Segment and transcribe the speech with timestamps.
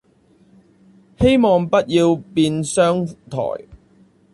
[1.19, 3.67] 希望不要變雙颱